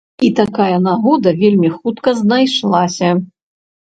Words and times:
І 0.27 0.27
такая 0.37 0.77
нагода 0.85 1.33
вельмі 1.41 1.69
хутка 1.75 2.13
знайшлася. 2.21 3.11